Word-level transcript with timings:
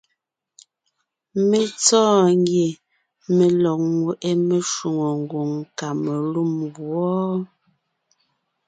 Mé 1.47 1.59
tsɔ́ɔn 1.81 2.27
ngie 2.39 2.67
mé 3.35 3.45
lɔg 3.63 3.79
ńŋweʼe 3.93 4.29
meshwóŋè 4.47 5.11
ngwòŋ 5.23 5.51
Kamalûm 5.77 6.53
wɔ́. 6.89 7.25